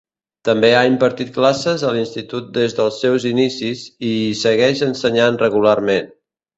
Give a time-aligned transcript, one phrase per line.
[0.47, 6.15] També ha impartit classes a l'institut des dels seus inicis i hi segueix ensenyant regularment.